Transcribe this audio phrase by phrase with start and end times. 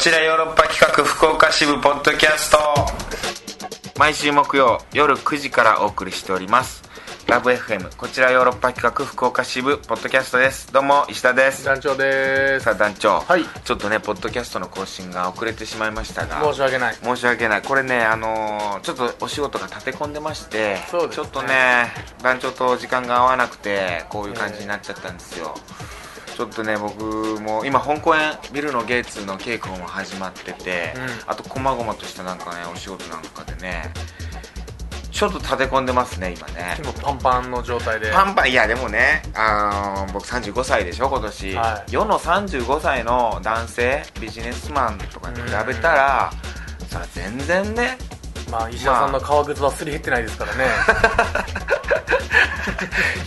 [0.00, 2.58] ちらヨーロッパ企画福岡支部ポッドキャスト。
[3.98, 6.82] 毎週木曜夜9時からお送りしております。
[7.26, 10.72] ラブ FM こちらヨーロッパ企画福岡支部ポッドキャストです。
[10.72, 11.66] どうも石田です。
[11.66, 12.64] 団長です。
[12.64, 13.44] さあ団長、はい。
[13.62, 16.42] ちょっとねポッドキャストの更新が遅れてしまいましたが。
[16.50, 16.94] 申し訳ない。
[16.94, 17.62] 申し訳ない。
[17.62, 21.26] これねあのーちょっとお仕事が立て込んでましてそうですね。
[21.26, 21.92] ちょっとね
[22.22, 25.54] 団長と時間が合わなくてこういう感じになっちゃったんですよ、
[26.40, 27.04] ちょっとね僕
[27.42, 31.02] も今香港園ビルのゲイツの稽古も始まってて、うん。
[31.26, 33.92] あと細々としたなんかねお仕事なんかでね
[35.10, 36.76] ちょっと立て込んでますね今ね。
[36.78, 38.10] 結構パンパンの状態で。
[38.10, 41.92] パンパンいやでもね、あの僕35歳でしょ今年、はい。
[41.92, 46.32] 世の35歳の男性ビジネスマンとかに比べたら、
[46.88, 47.98] さ全然ね
[48.50, 50.64] まあ石田さんの革靴はすり減ってないですからね、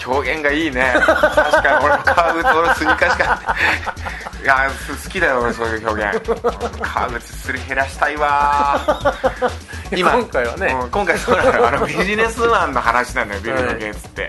[0.05, 0.94] 表現がいいね。
[0.96, 1.16] 確
[1.63, 3.55] かに俺の革靴俺スニーカーしか
[4.44, 6.22] いやす好きだよ俺そういう表現。
[6.82, 8.82] 革靴すり減らしたいわ。
[9.91, 11.68] 今回はね、うん今回そうなのよ。
[11.68, 14.27] あの ビジネスマンの話なのよビルのゲイツって、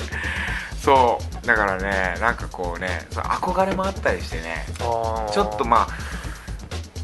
[0.81, 4.67] そうだからねなんかこうね憧れもあったりしてね。
[4.79, 6.24] ちょっとまあ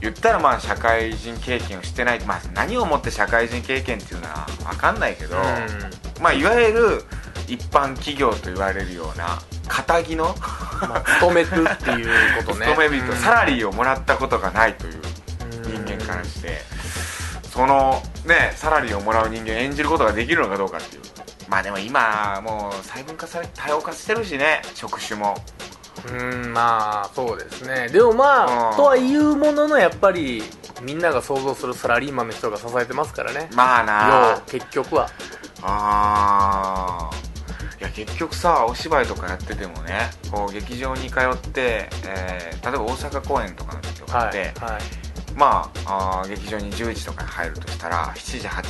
[0.00, 5.36] 言ったらまあ社会人経験をしてない、まあ、何をもって社会人経験っていうのは分かんないけど、
[6.20, 7.02] まあ、いわゆる
[7.46, 10.34] 一般企業と言われるような肩着の
[10.82, 12.66] うんまあ、勤めるっていうことね。
[12.72, 13.16] 勤め人、うん。
[13.18, 15.02] サラリーをもらったことがないという
[15.64, 16.62] 人間からして
[17.52, 21.02] そのねサラリーをもらう人間を演じることができるのかどうかっていう。
[21.48, 25.36] まあでも今もう細分化され多様化してるしね職種も
[26.08, 27.88] うんまあそうですね。
[27.88, 28.76] でもまあ、うん。
[28.76, 30.42] とはいうもののやっぱり
[30.82, 33.48] みんなが想像するサラリーマンの人が支えてますからね。
[33.54, 34.34] まあな。
[34.36, 35.08] 要結局は。
[35.62, 37.30] あー。
[37.80, 44.80] いや結局さお芝居とかやっててもねこう劇場に通って、えー例えば大阪公演とかの時とかはいって、はい
[45.34, 48.62] まああー劇場に10時とかに入るとしたら7時8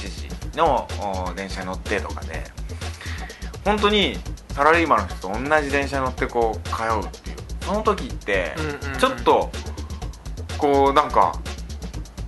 [0.53, 0.87] 時の
[1.29, 2.45] お電車に乗ってとかで
[3.65, 4.17] 本当に
[4.55, 7.37] サラリーマンの人と同じ電車に乗ってこう通うっていう。
[7.63, 8.55] その時って
[8.99, 9.51] ちょっと
[10.59, 11.39] こうなんか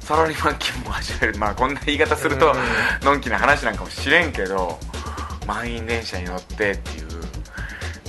[0.00, 1.38] サラリーマン気分も味わえる。
[1.38, 3.06] まあこんな言い方するとうん。
[3.06, 4.78] のんきな話なんかもしれんけど
[5.46, 7.08] 満員電車に乗ってっていう。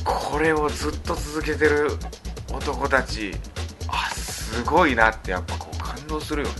[0.03, 1.91] これをずっと続けてる
[2.51, 3.31] 男たち
[3.87, 6.55] あすごいなってやっぱこう感動するよね。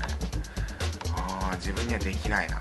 [1.16, 2.58] あー自分にはできないな。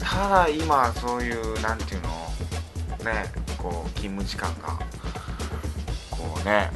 [0.00, 2.08] ただ今そういうなんていうの？
[3.04, 4.78] ねこう勤務時間が
[6.10, 6.70] こうね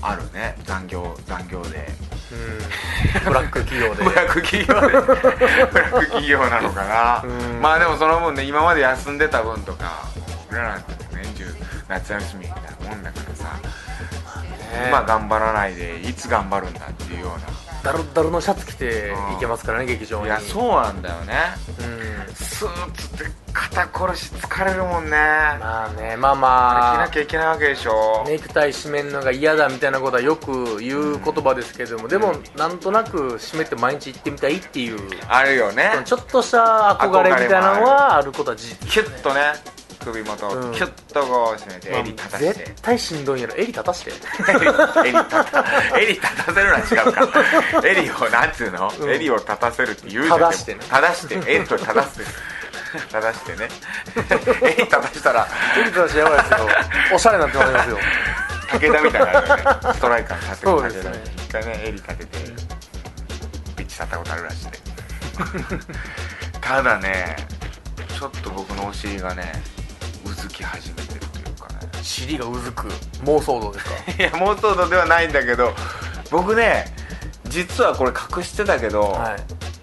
[0.00, 0.56] あるね。
[0.64, 1.86] 残業残業で。
[2.30, 3.24] うん。
[3.24, 4.04] ブラック企業で。
[4.04, 4.80] ブラック企業で。
[4.80, 7.22] ブラック企業なのかな。
[7.24, 7.60] うん。
[7.60, 10.04] まあでもその分ね今まで休んでた分とか
[10.50, 11.44] 俺らなんて年中
[11.88, 13.60] 夏休みみたいなもんだからさ、ね
[14.88, 20.28] 今頑張らないでいつ頑張るんだっていうようダルダルのシャツ着て行けますからね劇場に。
[20.28, 21.34] ないやそうなんだよね。
[22.28, 22.34] うん。
[22.34, 23.32] スーツって
[23.70, 25.10] 肩こるし疲れるもんね。
[25.10, 26.98] まあねまあ着まあ。
[26.98, 28.24] なきゃいけないわけでしょ。
[28.26, 34.98] ネクタイ締めるのが嫌だみたいなことはよく言う言葉ですけども、でもなんとなく締めて毎日行ってみたいっていう。
[35.28, 35.90] あるよね。
[36.04, 38.32] ちょっとした憧れみたいなのはある。
[38.32, 39.40] ことは事実キュッとね
[40.04, 40.72] 首元をうん。
[40.72, 43.54] キュッとこう締めて襟立たして、絶対しんどいんやろ。
[43.56, 44.12] 襟立たして。
[44.48, 47.12] 襟立た襟立たせるのは違う
[47.80, 47.88] か。
[47.88, 49.10] 襟をなんていうの、うん。
[49.10, 50.38] 襟を立たせるって言うじゃん。
[50.38, 50.80] 正してね。
[50.88, 51.34] 正して。
[51.52, 52.24] 襟を正して
[53.10, 53.68] 正してね。
[54.62, 55.48] 襟立たしたら。
[55.76, 56.58] 襟立たしてやばいですよ。
[57.14, 57.98] おしゃれになってまいりますよ。
[58.70, 64.72] 武田みたいになストライカーに立てる武田みたいに一回ね襟立ててピッチ立ったことあるらしいね。
[66.60, 67.36] ただね
[68.18, 69.52] ちょっと僕のお尻がね
[70.24, 71.88] うずき始めてるというかね。
[72.02, 72.88] 尻がうずく
[73.24, 73.92] 妄想度ですか？
[74.18, 75.74] いや妄想度ではないんだけど
[76.30, 76.94] 僕ね
[77.46, 79.36] 実はこれ隠してたけど、はい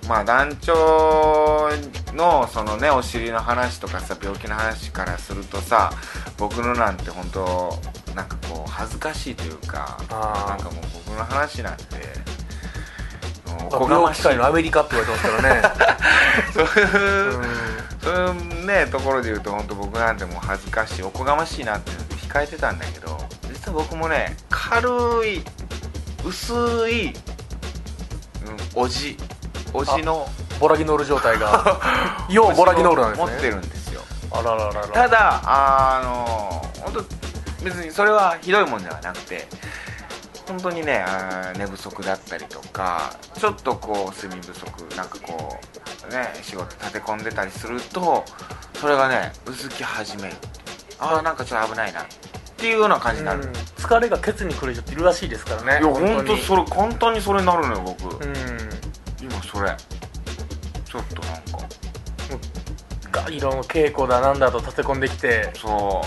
[0.08, 1.70] まあ団長
[2.14, 5.92] のそのねお尻の話とかさ病気の話からするとさ
[6.38, 11.84] 僕のなんて本当なんかこう恥ずかしいというかなんかもう僕の話なんて
[13.72, 15.62] おこがましい界のアメリカって言われてますからね。
[16.54, 17.76] そういう、うん。
[18.02, 21.92] そういうねところで言うと本当僕なんてもう恥ずかしいおこがましいなって
[22.28, 23.18] 控えてたんだけど
[23.52, 24.90] 実は僕もね軽
[25.28, 25.42] い
[26.24, 26.54] 薄
[26.90, 27.14] い、うん、
[28.76, 29.18] おじ
[29.76, 30.28] おじの
[30.60, 31.80] ボラギノール状態が
[32.30, 33.26] ようボラギノールなんですね。
[33.26, 34.02] 持ってるんですよ。
[34.32, 39.48] あららららただあの本当別にそれはひどいもんではなくて
[40.48, 41.06] 本当にね
[41.58, 45.60] 寝不足だったりとかちょっとこう睡眠不足なんかこ
[46.10, 48.24] うね仕事立て込んでたりすると
[48.80, 50.36] それがねうずき始める。
[51.00, 52.06] ああなんかちょっと危ないなっ
[52.56, 53.42] ていうような感じになる。
[53.42, 53.52] うん。
[53.52, 55.84] 疲れがケツにくる人っているらしいですからね。
[55.84, 58.34] いや本当にそれ簡単にそれになるのよ僕、うん。
[58.34, 58.55] 今
[59.56, 59.74] それ。
[60.84, 61.68] ちょっとなんか。
[63.12, 65.50] ガリロの稽古だなんだと立て込んできて。
[65.56, 65.72] そう。
[65.72, 66.04] お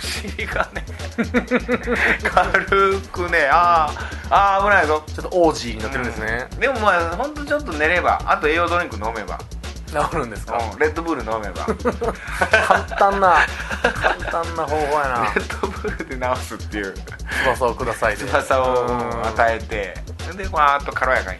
[0.04, 0.84] 尻がね。
[2.22, 3.48] 軽くね。
[3.50, 5.02] あーあー危ないぞ。
[5.06, 8.20] ちょっとオージーになってるんですね、でもまあ本当ちょっと寝れば。
[8.26, 9.38] あと栄養ドリンク飲めば、
[9.86, 11.66] 治るんですか、うん、レッドブル飲めば。
[11.66, 11.74] レ
[12.66, 13.46] 簡単な
[13.94, 15.24] 簡単な方法やな。
[15.26, 16.94] ッドブルで治すっていう。
[17.44, 19.26] 翼をくださいで翼をうん。
[19.28, 21.38] 与えてでわーっと軽やかに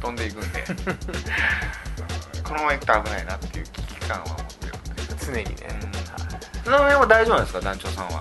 [0.00, 0.64] 飛んでいくんで。
[2.42, 5.24] このまま行くと危ないなっていう危機感は持ってるんで。
[5.24, 5.68] 常にね、
[6.64, 8.20] その辺は大丈夫なんですか団長さんは？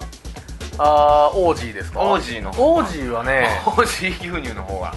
[0.78, 2.00] あーオージーですか。
[2.00, 4.94] オージーの方オージーはね オージー牛乳の方は。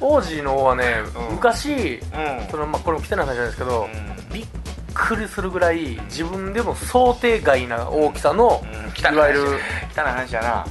[0.00, 1.34] オージーの方はね、うん。
[1.36, 2.48] 昔うん。
[2.50, 4.32] その、まあ、これも汚い話なんですけど、うん。
[4.32, 4.46] びっ
[4.92, 8.62] くりするぐらい自分でも想定外な大きさの、
[9.10, 9.60] いわゆる
[9.96, 10.66] 汚い話やな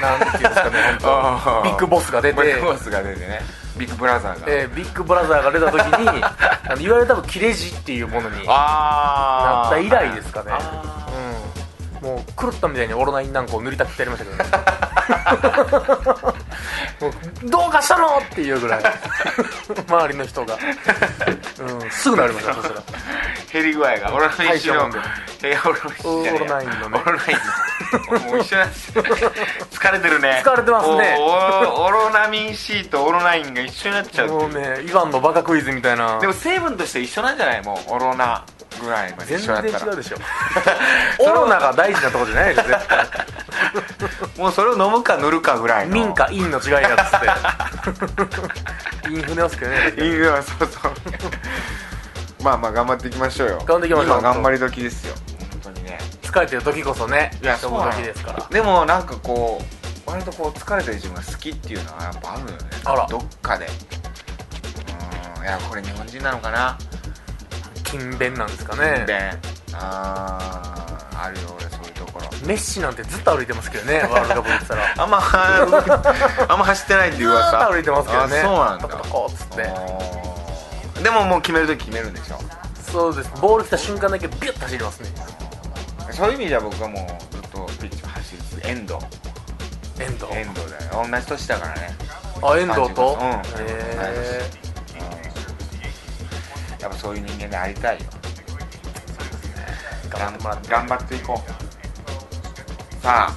[0.00, 0.76] なんていうんですかね
[1.64, 2.42] ビッグボスが出て。
[2.42, 3.40] ビッグボスが出てね。
[3.76, 10.52] ビッグブラザーが、えービッグブラザーが出た時に あのいわゆる多分切れ痔っていうものになあった以来ですかね。
[10.52, 11.06] あ
[12.02, 12.08] うん。
[12.08, 16.34] もう狂ったみたいにオロナインなんかを塗りたくってやりましたけどね
[17.44, 18.18] どうかしたの？
[18.18, 18.82] っていうぐらい。
[19.88, 20.58] 周りの人が、
[21.60, 22.80] うん、すぐなりましたそしたら。
[22.80, 24.14] ー減り具合が。
[24.14, 27.00] オロナイン種の大したもんいやオロナインえやオロナインのね。
[27.04, 29.04] オロナインのもう一緒なんですよ。
[29.72, 30.42] 疲れてるね。
[30.44, 31.16] 疲れてますね。
[31.18, 34.28] オロナミン C とオロナインが一緒になっちゃう。
[34.28, 36.20] もうねイワンのバカクイズみたいな。
[36.20, 37.62] でも成分として一緒なんじゃない？
[37.62, 38.44] もうオロナ
[38.80, 39.92] ぐらいまで全然一緒だったら。
[39.92, 40.16] 違うでしょ。
[41.20, 43.06] オロナが大事なとこじゃないでしょ絶対。
[44.38, 45.94] もうそれを飲むか塗るかぐらいの。
[45.94, 49.10] 民か陰の違いだっつって。
[49.10, 49.92] インフネますけどね。
[49.98, 50.92] いいよそうそう。
[52.42, 53.58] まあまあ頑張っていきましょうよ。
[53.66, 54.18] 頑張っていきましょう。
[54.18, 55.14] 今頑張り時ですよ。
[55.62, 55.98] 本当にね。
[56.22, 58.46] 疲れてる時こそねいや飛ぶ時ですから。
[58.50, 59.60] でもなんかこ
[60.06, 62.62] う割とこう疲れてる自分が好きっていうのはやっぱあるのよね。
[62.84, 63.06] あら。
[63.08, 63.66] どっかで。
[63.66, 63.68] う
[65.40, 66.78] んいやこれ日本人なのかな
[67.90, 69.04] 勤勉なんですかね。
[69.06, 69.30] で
[69.74, 72.26] あーあるよ俺そういうところ。
[72.46, 74.94] メッシなんてずっと歩いてますけどね ワールドカップ行ってたら。
[74.98, 78.38] あんまあんま走ってないっていう噂ずーっと歩いてますけどね。
[78.40, 78.88] あそうなんだ。
[78.88, 79.62] トコトコっつって。
[79.62, 81.02] あー。
[81.02, 82.38] でももう決めるとき決めるんでしょ？
[82.92, 83.30] そうです。
[83.40, 85.08] ボール来た瞬間だけビュッと走りますね。
[86.12, 88.94] そういう意味じゃ僕はもうずっとピッチを走り続け遠藤
[89.98, 91.06] 遠藤遠藤だよ。
[91.10, 91.96] 同じ年だからね。
[92.42, 93.18] あ遠藤と？
[93.20, 93.30] うん。
[93.30, 94.50] へえ
[96.80, 98.06] やっぱそういう人間でありたいよ。
[100.08, 103.02] 頑張って頑張っていこう。
[103.02, 103.36] さあ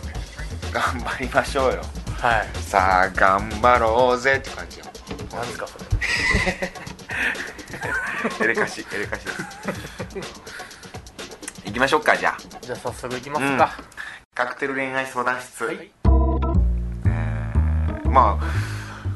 [0.71, 1.81] 頑張りましょうよ。
[2.19, 2.47] はい。
[2.61, 4.85] さあ頑張ろうぜって感じよ。
[5.31, 5.83] 何ですかそれ。
[8.45, 9.37] エレカシエレカシです。
[11.65, 12.37] 行きましょうかじゃあ。
[12.61, 13.77] じゃあ早速いきますか、
[14.33, 15.91] カクテル恋愛相談室、はい。
[18.13, 18.45] まあ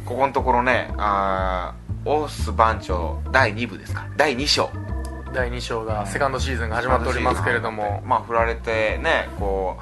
[0.06, 4.08] ここのところねあーオース番長第2部ですか？
[4.16, 4.70] 第2章。
[5.34, 8.02] 第2章がセカンドシーズンが始まっておりますけれども。
[8.06, 9.78] まあ振られてねこ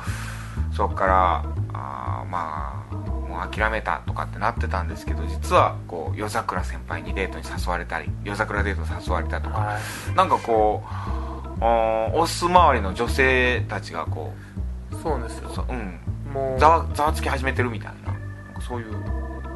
[0.72, 9.60] うそこからあーまあもう諦めたとかってなってたんですけど実はこう夜桜先輩にデートに誘われたり夜桜デートに誘われたとか。
[9.60, 10.16] はい。
[10.16, 14.34] なんかこうオス周りの女性たちがこ
[15.04, 15.50] そうなんですよ。
[15.52, 16.00] うそうん。
[16.34, 18.62] もうざわざわつき始めてるみたいな。
[18.62, 18.96] そういう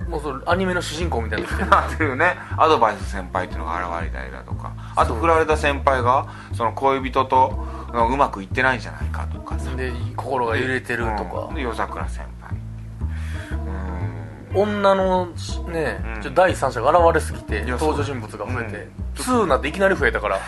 [0.10, 4.72] もうそれアニメの主人公みたいにな ってきてるなってるねアドバイス先輩っていうのが現れたりだとか。
[4.96, 9.70] あと振られた先輩がその恋人とうまくいってないんじゃないかとかさ。
[9.76, 11.14] で心が揺れてるとう
[11.46, 11.50] ん。
[11.50, 12.30] かで夜桜先輩
[14.54, 15.28] 女の
[15.68, 16.34] ね、うん。
[16.34, 19.40] 第三者が現れすぎて登場人物が増えて、うん。
[19.40, 20.40] 2になっていきなり増えたから。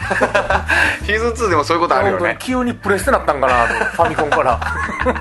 [1.05, 2.35] シーズン2でもそういうことあるよね。
[2.39, 4.59] 急にプレステなったんかなとファミコンから。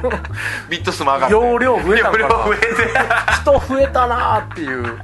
[0.71, 1.35] ビット数も上がって。
[1.35, 2.29] 容量増えたんかな。
[2.29, 2.67] 増えて。
[3.41, 4.85] 人増えたなーっていう、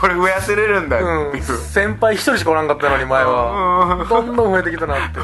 [0.00, 1.28] これ増やせれるんだうん。
[1.28, 3.96] っていう、先輩一人しかおらんかったのに前は。
[4.00, 4.08] うん。
[4.08, 5.20] どんどん増えてきたなって。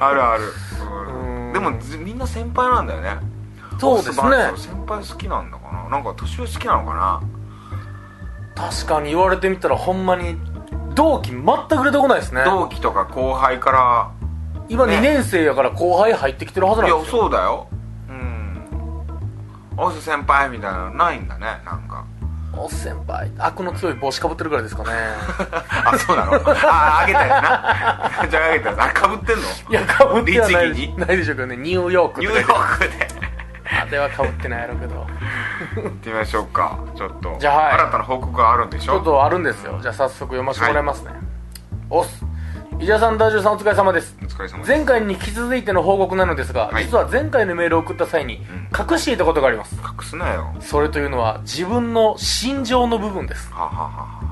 [0.00, 0.52] あるある。
[1.16, 1.52] うん。
[1.52, 3.31] でもずみんな先輩なんだよね
[3.82, 4.52] そうですね。
[4.56, 5.88] 先輩好きなんだかな。
[5.90, 7.20] なんか年上好きなのかな。
[8.54, 10.36] 確かに言われてみたらほんまに
[10.94, 12.42] 同期全く出てこないですね。
[12.44, 14.10] 同期とか後輩から
[14.68, 14.98] 今ね。
[14.98, 17.22] 2年生やから後輩入ってきてるはずいやなんですよ。
[17.22, 17.66] そうだよ。
[18.08, 19.04] うん。
[19.78, 22.04] オス先輩みたいなのないんだねなんか。
[22.54, 23.30] お先輩。
[23.38, 24.90] 悪の強い帽子かぶってるぐらいですかね。
[25.86, 26.34] あそうなの？
[26.34, 27.40] ああげたや
[28.20, 28.28] つな。
[28.30, 29.42] じゃああげたあかぶってんの？
[29.70, 31.56] いやかぶってはないないでしょうけどね。
[31.56, 33.11] ニューヨークニューヨークで
[33.82, 35.06] あれはかぶってないやろうけど。
[35.82, 36.78] 行ってみましょうか。
[36.96, 37.36] ちょっと。
[37.40, 37.72] じゃあはい。
[37.74, 39.78] 新たな報告があるんでしょちょっとあるんですよ。
[39.82, 41.10] じゃあ早速読ませてもらいますね、
[41.90, 42.24] オス
[42.80, 44.16] 伊沢さんダジュさんお疲れ様です。
[44.22, 44.68] お疲れ様です。
[44.68, 46.84] 前回に引き続いての報告なのですが、はい。
[46.84, 48.40] 実は前回のメールを送った際に
[48.76, 49.76] 隠していたことがあります。
[49.76, 50.52] 隠すなよ。
[50.54, 53.50] はそれというのは自分の心情の部分です。
[53.52, 54.31] あ、はあはあ、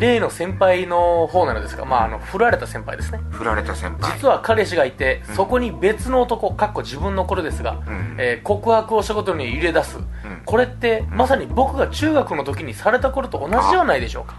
[0.00, 3.20] 例の先輩の方なのですが、まあ、あの振られた先輩ですね。
[3.30, 4.12] 振られた先輩。
[4.16, 5.34] 実は彼氏がいて、うん。
[5.36, 8.16] そこに別の男かっこ自分の頃ですが、うん。
[8.18, 9.98] えー告白をしたことに入れ出す、
[10.46, 14.34] これってまさに僕が中学の時にされた頃と同じではないでしょうか？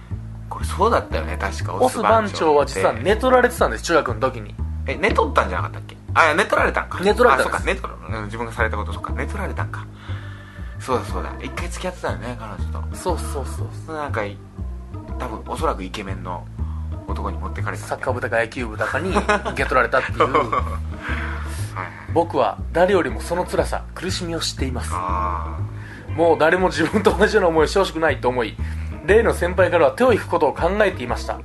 [0.49, 1.75] これそうだったよね確か。
[1.75, 4.55] オス番長は実は寝取られてたんです中学の時に。
[4.87, 5.95] え寝取ったんじゃなかったっけ？
[6.13, 6.99] あ寝取られたんか。
[7.03, 9.13] 寝取られたんあそうか寝取るうん自分がされたことそうか。
[9.13, 9.85] 寝取られたんか。
[10.79, 11.31] そうだそうだ。
[11.39, 12.95] 一回付き合ってたよね彼女と。
[12.95, 13.67] そうそうそう。
[13.85, 14.35] そなんかい
[15.21, 16.43] 多分おそらくイケメンの
[17.07, 17.83] 男に持ってかれた。
[17.83, 19.19] サッカー部だか野球部だかに受
[19.55, 20.19] け取られたっていう。
[22.11, 24.91] 僕は誰よりもその辛さ苦しみを知っています。
[24.93, 25.59] あ
[26.15, 28.57] もう誰も自分と同じような思いをしてほしくないと思い
[29.05, 31.39] 例の先輩からは手を引くことを考えていました。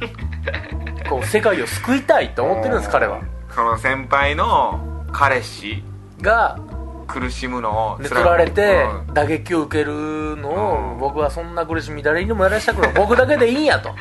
[1.08, 3.20] こう世界を救いたいとあ思ってるんです彼は。
[3.50, 5.82] その先輩の彼氏
[6.20, 6.58] が
[7.04, 9.14] 苦しむのを寝取られてうん。
[9.14, 9.92] 打撃を受ける
[10.36, 10.96] のうん。
[10.96, 12.92] を僕はそんな苦しみ誰にもやらしたくない。
[12.94, 13.94] 僕だけでいいんやと。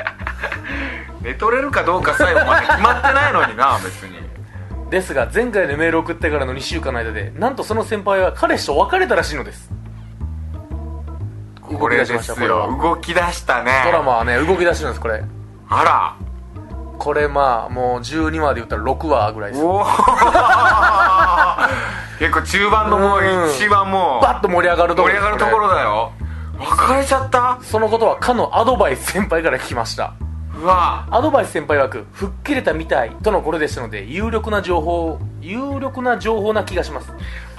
[1.22, 4.24] 寝取れるかどうかさえもまだ決まってないのにな別に。
[4.90, 9.72] ですが前回のメールを送ってからの2週間の間でなんとその先輩は彼氏と別れたらしいのです。
[11.80, 12.78] これですよ。
[12.82, 13.82] 動き出したね。
[13.86, 15.24] ドラマはね動き出してるんですこれ。
[15.70, 16.16] あら。
[17.00, 19.64] これまあもう12話で言ったら6話ぐらいです。
[19.64, 19.84] おお
[22.24, 23.50] 結構中盤のもううん。
[23.52, 26.12] 一番もうバッと盛り上がるところ盛り上がるところだよ。
[26.58, 27.60] 別れちゃった？
[27.62, 30.14] そのことはかのアドバイス先輩から聞きました。
[30.58, 31.06] うわ。
[31.12, 37.12] アドバイス先輩枠吹っ切れたみたいとのことでしたので有力な情報有力な情報な気がします。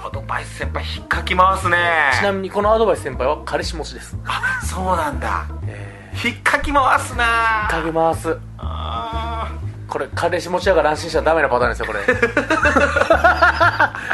[0.03, 1.77] アドバイス先輩引っかき回すね。
[2.19, 4.17] ちなみにこのアドバイス先輩は彼氏持ちです。
[4.25, 5.45] あそうなんだ。
[5.67, 7.67] え引っかき回すな。
[7.67, 8.35] ー、かけます。
[8.57, 9.51] あ
[9.87, 11.99] これ彼氏持ちやから安心しちゃダメなパターンですよこれ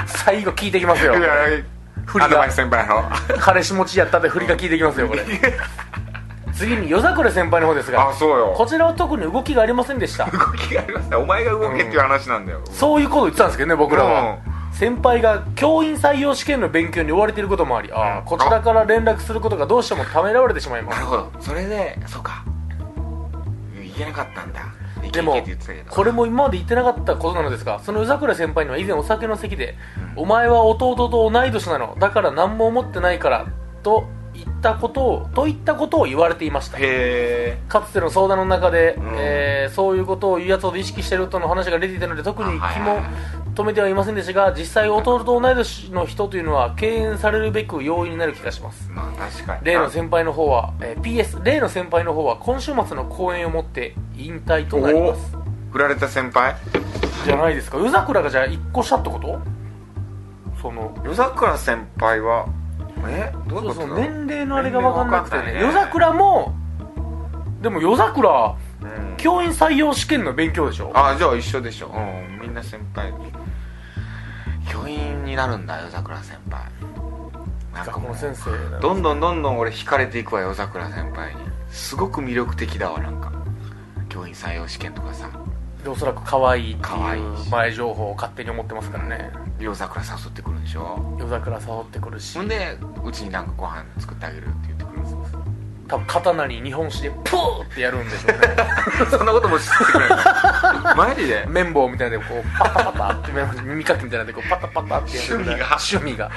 [0.06, 1.14] 最後聞いてきますよ
[2.06, 2.50] 振りが。
[2.52, 3.04] ス先輩の。
[3.40, 5.26] 彼氏持ちやったって振りが聞いてきますよこれ。
[6.54, 8.54] 次に夜桜先輩の方ですがあそうよ。
[8.56, 10.26] こちらは特に動きがありませんでした。
[10.26, 14.40] 動きがありますねお前が動けっていう話なんだよそういうこと言ってたんですけどね僕らは、
[14.74, 20.96] 先輩が教員採用試験の勉強に追われていることもありああこちらから連絡することがどうしてもためらわれてしまいます。
[20.96, 21.32] なるほど。
[21.40, 22.44] それでそうか。
[23.98, 24.62] 言えなかったんだ
[25.20, 25.92] いけいけって言ってたけど。
[25.92, 29.76] これも今まで言ってなかったことなのですがその夜桜先輩には以前お酒の席で
[30.16, 31.96] 「お前は弟と同い年なの。
[32.00, 33.46] だから何も思ってないから」
[33.84, 36.78] と言ったことをといったことを言われていました。
[36.78, 39.04] へえかつての相談の中で、ん。
[39.18, 43.06] えーそういうことを言うやつほど意識してるとの話が出ていたので特に気もはいはいはい
[43.62, 48.90] 止めてはいませんでしたが実際弟と同い年の人というのは敬遠されるべく要因になる気がします。
[48.92, 49.62] まあ確かに。
[49.64, 55.38] 例の先輩の方は、えー PS 例の先輩の方は今週末の公演をもって引退となります。
[55.72, 56.56] 振られた先輩？
[57.26, 57.78] じゃないですか。
[57.78, 59.40] 夜桜がじゃあ1個下ってこと？
[60.62, 62.48] その夜桜先輩は
[63.08, 63.32] え？
[63.48, 63.88] どういうこと？
[63.96, 65.44] 年齢のあれが分かんなくてね。
[65.46, 66.54] 年齢夜桜も
[67.62, 69.18] でも夜桜うん。
[69.18, 70.92] 教員採用試験の勉強でしょ？
[70.96, 71.92] あじゃあ一緒でしょ。
[71.96, 72.00] う
[72.38, 73.14] んみんな先輩
[75.32, 76.70] になるんだ夜桜先輩。
[77.74, 81.42] なんかもう先生どんどんどんどん俺惹かれていくわ夜桜先輩に。
[81.70, 83.32] すごく魅力的だわなんか。
[84.10, 85.30] 教員採用試験とかさ。
[85.84, 89.32] でおそらく可愛いって可愛いいう前情報を勝手に思ってますからね。
[89.58, 91.16] 夜桜誘ってくるんでしょ。
[91.18, 92.38] 夜桜誘ってくるし。
[92.38, 95.41] ほんでうちになんかご飯作ってあげるって言ってくるんですよ
[95.92, 98.38] 多分刀に日本酒でプーってやるんでしょうね。
[99.12, 100.24] そんなことも知ってくれるの？
[100.96, 101.46] マジで？
[101.50, 103.32] 綿棒みたいなのでこうパタパタって
[103.64, 105.40] 耳かきみたいなのでこうパタパタってやる。
[105.40, 106.32] ぐらい趣味が。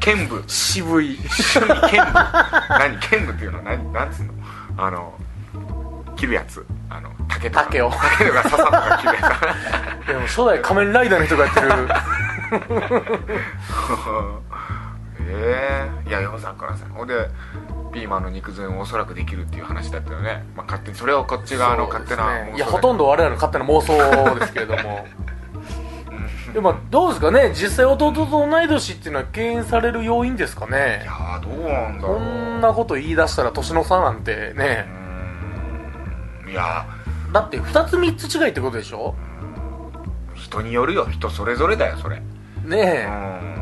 [0.00, 0.42] 剣舞。
[0.48, 1.16] 渋い。
[1.16, 2.26] 趣味剣舞。
[2.70, 2.98] 何？
[2.98, 3.92] 剣舞っていうの何？
[3.92, 4.32] なんつうの？
[4.78, 5.14] あの
[6.16, 6.66] 切るやつ。
[6.90, 7.64] あの竹とか。
[7.66, 7.90] 竹を。
[7.90, 9.20] 竹とか笹とか切るや
[10.08, 11.68] でも初代仮面ライダーの人がやってる。
[11.68, 11.72] つ
[15.26, 17.28] ええいや夜桜さんほんで
[17.92, 25.06] ピーマンの肉詰めもおそらくできるっていう話だったよね、まあ、勝手にそれをこっち側の勝手なねいやほんとんど我々の勝手な妄想ですけれども。
[26.52, 27.50] でもどうですかね？
[27.54, 34.86] 実際弟と同い年っていうのは敬遠される要因ですかいねやーどうなんだろこうんなこと言い出したら年の差なんてね。
[36.50, 36.86] いや。
[37.32, 39.14] だって2つ3つ違いってことでしょ？
[40.34, 41.06] 人によるよ。
[41.10, 42.22] 人それぞれだよそれ。
[42.64, 42.80] うねん。
[42.80, 43.55] え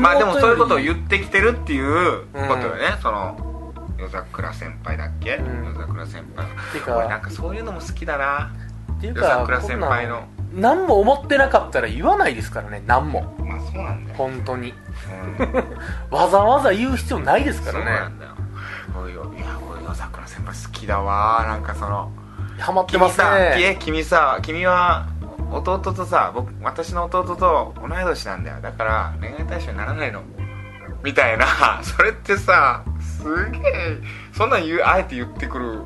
[0.00, 5.64] まあでもそういうことをう言ってきてるっていうことよね、その夜桜先輩だっけ、うん。
[5.66, 8.52] 夜桜先輩てか俺なんかそういうのも好きだな。
[8.98, 10.24] っていう夜か桜先輩の。
[10.52, 13.34] 何も思ってなかったら言わないですからね何も。
[13.38, 14.72] まあそうなんだよ、本当に。
[15.38, 15.54] うん、
[16.16, 18.32] わざわざ言う必要ないですかそうらねなんだよ。
[19.08, 21.44] いや俺夜桜先輩好きだわ。
[21.46, 22.10] なんかその
[22.58, 25.06] ハマってます君さ君さ君は
[25.50, 28.60] 弟とさ僕私の弟と同い年なんだよ。
[28.60, 30.22] だから恋愛対象にならないの。
[31.02, 31.46] みたいな。
[31.82, 33.98] それってさすげえ。
[34.32, 35.82] そんなん言うあえて言ってくる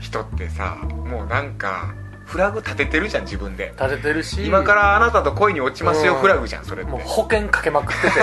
[0.00, 1.94] 人ってさもうなんか
[2.26, 3.74] フラグ立ててるじゃん自分で。
[3.78, 4.46] 立ててるし。
[4.46, 6.20] 今からあなたと恋に落ちますようん。
[6.20, 6.90] フラグじゃんそれって。
[6.92, 8.10] もう保険かけまくってて。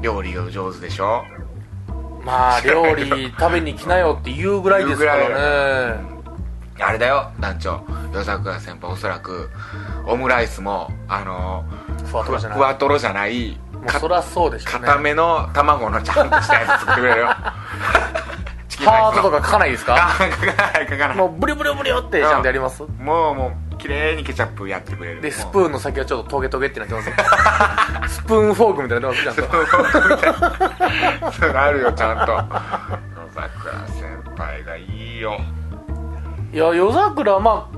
[0.00, 1.24] 料理が上手でしょ？
[2.24, 5.28] まあ料理食べに来なよって言うぐらいですから
[5.96, 6.00] ね。
[6.82, 7.80] あれだよ団長。
[8.12, 9.50] 夜桜先輩おそらく
[10.06, 11.64] オムライスもあの
[12.06, 12.58] ふわとろじゃない。
[12.58, 13.58] ふわとろじゃない
[13.98, 14.86] そりゃそうでしょうね。
[14.86, 17.26] 固めの卵のちゃんとしたやつ作ってくれるよ。
[18.80, 19.94] ハートとか書かないですか？
[19.96, 20.18] あ 書
[20.54, 21.16] かない書かない。
[21.16, 22.82] もうブリブリブリよってちゃんとやります？
[22.82, 25.20] もうもう綺麗にケチャップやってくれる。
[25.22, 27.02] でスーンプーンの先はちょっとトゲトゲってなってま
[28.08, 32.32] す スプーンフォークみたいになってますちゃんとそうなるよちゃんと。
[32.32, 35.40] 夜桜先輩がいいよ。
[36.52, 37.68] いや夜桜はま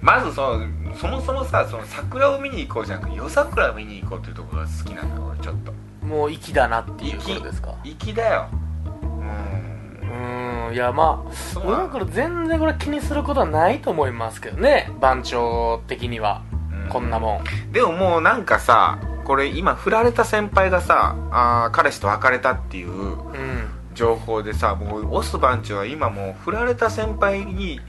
[0.00, 5.72] まずそのそもそもさその桜を見に行こうじゃなくて夜桜を見に行こうっていうところが好きなんだよ俺ちょっと。
[6.02, 7.74] あもう粋だなっていうことですか？
[7.84, 8.46] 粋だよ。
[9.02, 14.90] うんうーんいやまあそう夜桜全然これ気にすることはないと思いますけどね。
[15.00, 16.42] 番長的には。
[16.72, 16.88] うん。
[16.88, 17.72] こんなもん。
[17.72, 23.70] でももうなんかさこれ今振られた先輩がさあー彼氏と別れたっていううん。
[23.94, 27.80] 情報でさもうオス番長は今もう振られた先輩に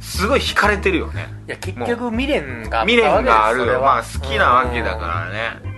[0.00, 1.28] すごい惹かれてるよね。
[1.48, 3.80] いや結局未練があ未練があるよ。
[3.80, 5.76] まあ好きなわけだからね。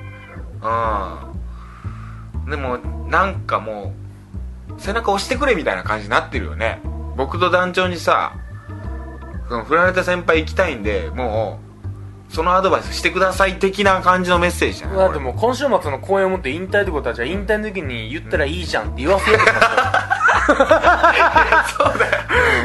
[2.45, 2.51] うん。
[2.51, 2.79] でも
[3.09, 4.08] なんかもう
[4.79, 6.81] 背中押してくれみたいな感じになってるよね。
[7.17, 8.33] 僕と団長にさ
[9.49, 11.61] その振られた先輩行きたいんでも
[12.31, 14.99] うそのアドバイスしてください的な感じのメッセージじゃない？
[14.99, 19.41] だってもう今週末の公演をもって引退ってことはじゃあ引退の時に言ったらいいじゃんって言わせよう
[21.69, 22.13] そうだよ。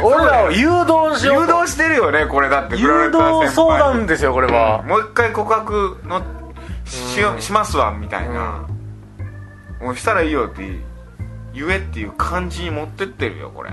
[0.04, 1.54] 俺らを誘導しようと。
[1.54, 6.22] 誘導してるよねこれだって振誘導相談ですよこれは、もう一回告白の
[6.86, 8.66] しようんしますわみたいな、
[9.82, 10.62] もうしたらいいよって
[11.54, 13.72] 言えっていう感じに持ってってるよこれ。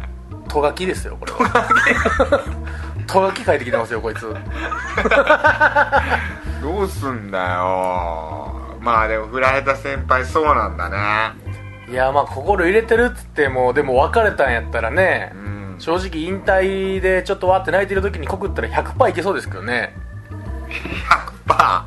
[0.49, 2.45] とがきですよこれは。
[3.07, 4.21] とがき書いてきてますよこいつ。
[6.62, 8.77] どうすんだよ。
[8.81, 11.33] まあでも振られた先輩そうなんだね。
[11.88, 15.77] いやまあ心入れてるっつってもでも別れたんやったらねうん。
[15.79, 19.95] 正直引退でちょっとわって泣いてる時に告ったら100%いけそうですけどね。
[21.49, 21.85] 100%100%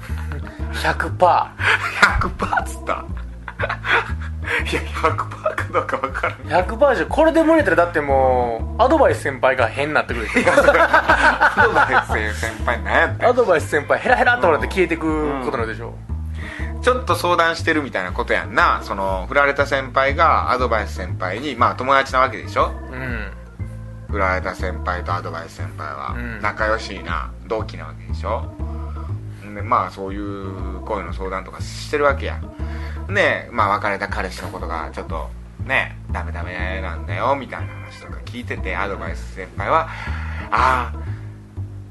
[1.17, 3.05] 100%っつった
[4.69, 6.65] いや100%かどうか分からん。
[6.65, 10.51] 100%じゃこれで無理やったらだってもうアドバイス先輩が変になってくるでしょ。
[10.51, 10.55] ア
[11.65, 15.95] ドバイス先輩何やってんアドバイス先輩ヘラヘラっと笑って消えてくことなんでしょ。
[16.81, 18.81] ちょっと相談してるみたいなことやんな。
[18.83, 22.71] その振られた先輩がアドバイス先輩にまあ友達なわけでしょ？
[22.91, 23.31] うん。
[24.09, 26.13] 振られた先輩とアドバイス先輩は。
[26.15, 26.41] うん。
[26.41, 28.45] 仲良しな同期なわけでしょ？
[29.55, 32.41] でまあそういう恋の相談とかしてるわけや
[33.09, 35.29] でまあ別れた彼氏のことがちょっと
[35.65, 39.89] ねダメダメなんだよみたいな話とか聞いててアドバイス先輩は
[40.51, 40.93] ああ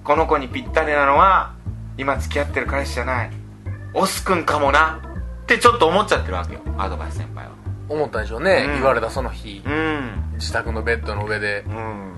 [0.05, 1.55] この子にぴったりなのは
[1.97, 3.31] 今付き合ってる彼氏じゃない
[3.95, 5.01] オスくんかもな
[5.43, 7.53] ってちょっと思っちゃってるわけよアドバイス先輩は。
[7.89, 8.73] 思ったんでしょうね、うん。
[8.75, 9.63] 言われたその日。
[9.65, 10.33] うん。
[10.35, 11.65] 自宅のベッドの上で。
[11.67, 12.15] うん。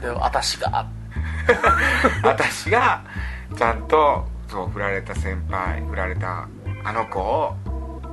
[0.00, 0.86] で私が。
[2.22, 3.02] 私が
[3.56, 6.46] ちゃんとそう振られた先輩振られた
[6.84, 7.56] あの子を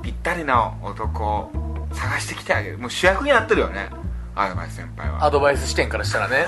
[0.02, 1.50] ぴったりな男を
[1.92, 2.78] 探してきてあげる。
[2.78, 3.90] もう主役になってるよね。
[4.34, 5.24] アドバイス先輩は。
[5.24, 6.46] アドバイス視点からしたらね。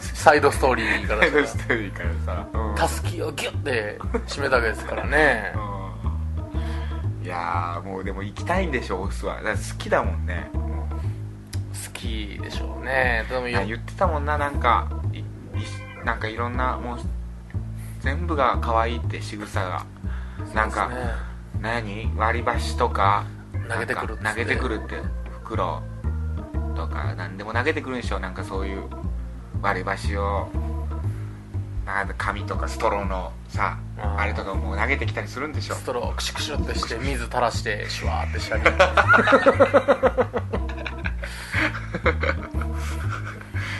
[0.00, 2.74] サイドストーリーからしサイドストーリーからさ、うん。
[2.74, 5.52] たらたすきをギュッて締めたわけですからね。
[5.54, 7.24] うん。
[7.24, 9.40] いやーもうでも行きたいんでしょオスは。
[9.42, 10.50] だ好きだもんね。
[10.52, 13.24] も好きでしょうね。
[13.30, 14.36] でも言ってたもんな。
[14.36, 15.24] なんかいい
[16.04, 16.98] なんかいろんなもう
[18.00, 19.86] 全部が可愛いって仕草が。
[20.54, 20.90] なんか、
[21.60, 22.10] 何？
[22.16, 23.26] 割り箸とか
[23.68, 24.24] 投げてくるっつって。
[24.24, 24.96] なんか投げてくるって
[25.42, 25.82] 袋
[26.76, 28.84] とか何でも投げてくるんでしょなんかそういう
[29.60, 30.48] 割り箸を
[31.84, 38.62] なんか紙とかストローのさあれとかもう投げてきたりするんでしょストロークシュクシュってして水垂らしてシュワーってしたり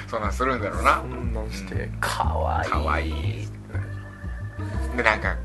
[0.08, 0.96] そんなんするんだろうな。
[0.96, 2.70] そんなんしてかわいい。
[2.70, 3.48] かわいい。
[4.96, 5.36] でなんか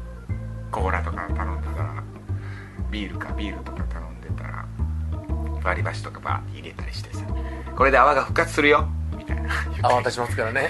[0.71, 1.74] コーラとか頼んでたら
[2.95, 4.65] ビールかビールとか頼んでたら
[5.65, 7.25] 割り箸とかバーって入れたりしてさ
[7.75, 9.49] これで泡が復活するよみたいな。
[9.81, 10.61] 泡立ちますからね。
[10.61, 10.67] 言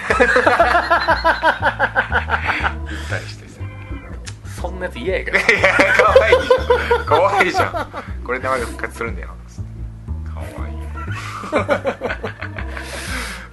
[3.08, 3.60] たりしてさ。
[4.60, 7.04] そんなやつ嫌やけどいやかわいいじゃん。
[7.06, 8.24] かわいいじゃん。
[8.24, 9.28] これでまだ復活するんだよ。
[10.24, 10.72] かわい。
[10.72, 10.74] い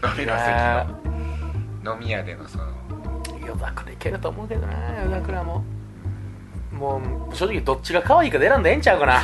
[0.04, 0.50] 飲みの席
[1.84, 2.74] の飲み屋でのその。
[3.46, 5.64] 夜桜いけると思うけどな夜桜も
[6.84, 9.22] もう正直どっちが可愛いかで選んでええんちゃうかな。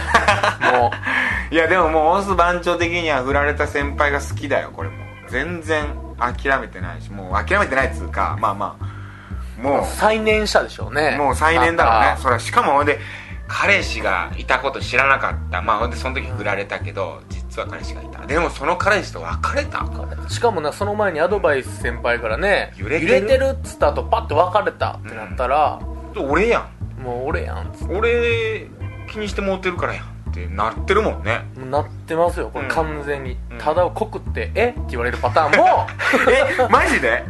[0.72, 0.92] も
[1.52, 4.96] いやでももうオス番長的には振られた先輩が好きだよこれも。
[5.28, 5.86] 全然
[6.18, 9.62] 諦めてないしもう諦めてないっつうかまあまあ。
[9.62, 9.86] もう。
[9.86, 11.18] 最年下でしょうね。
[11.18, 12.08] もう最年だろうね。
[12.12, 13.00] あそれはしかもほんで
[13.48, 15.62] 彼氏がいたこと知らなかった。
[15.62, 18.26] まあほんでその時振られたけど実は彼氏がいた。
[18.26, 19.86] でもその彼氏と別れた。
[20.30, 23.06] しかもなその前にアドバイス先輩からね揺れて
[23.38, 23.58] る？
[23.60, 25.80] っつった後パッと別れたってなったら、
[26.16, 27.94] 俺やんもう俺やんっつって。
[27.96, 28.68] 俺
[29.10, 31.46] 気にしてもうてるからやんってなってるもんね。
[31.58, 32.72] もうなってますよこれうん。
[32.72, 33.58] 完全に、うん。
[33.58, 34.70] ただを告って「え？
[34.70, 35.88] っ?」て言われるパターンも。
[36.30, 36.68] え？
[36.70, 37.24] マジで？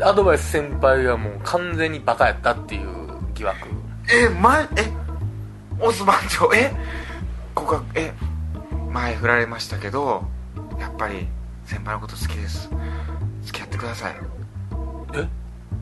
[0.00, 2.88] アドバイス先輩がもう完全にバカやったっていう
[3.34, 3.68] 疑惑。
[4.12, 4.92] えまえ？
[5.80, 6.72] オス番長え？
[7.54, 8.12] 告白え？
[8.90, 10.24] 前振られましたけど
[10.78, 11.28] やっぱり
[11.64, 12.70] 先輩のこと好きです。
[13.42, 14.16] 付き合ってください。
[15.14, 15.28] え？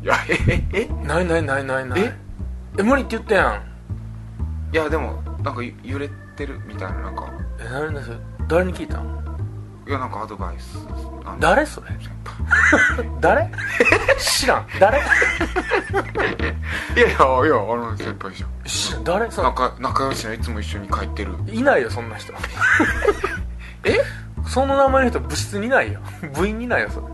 [0.03, 0.39] いやえ？
[0.73, 0.89] え？
[0.91, 1.07] え？
[1.07, 2.01] ないないないないない。
[2.01, 2.15] え？
[2.79, 3.63] え無理って言ったやん。
[4.75, 7.31] いやでもなんかゆ揺れてるみたいななんか。
[7.61, 8.17] え何だそれ
[8.49, 9.23] 誰に聞いたん？
[9.87, 10.79] いやなんかアドバイス。
[11.39, 11.89] 誰それ？
[13.21, 13.51] 誰？
[14.19, 14.67] 知らん。
[14.81, 14.99] 誰？
[16.97, 17.17] いやいやいやあ
[17.77, 18.51] の先輩じゃん。
[18.65, 19.31] 知らん誰？
[19.31, 19.49] その。
[19.51, 21.35] 仲仲良しのいつも一緒に帰ってる。
[21.49, 22.33] いないよそんな人。
[23.85, 23.99] え？
[24.47, 26.01] その名前の人部室にいないよ。
[26.35, 27.07] 部員にいないよそれ。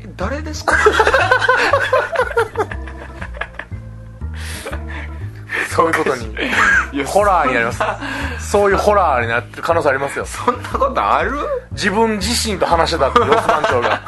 [0.00, 0.74] え誰ですか？
[5.76, 7.04] そういうことに。
[7.04, 8.50] ホラーになります。
[8.50, 10.24] そういうホラーになってる可能性ありますよ。
[10.24, 11.32] そんなことある？
[11.72, 14.00] 自分自身と話してたってロス番長が。